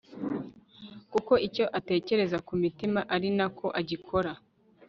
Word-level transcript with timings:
kuko 1.11 1.33
icyo 1.47 1.65
atekereza 1.79 2.37
ku 2.47 2.53
mutima 2.61 2.99
ari 3.15 3.29
na 3.37 3.47
ko 3.57 3.65
agikora 3.79 4.31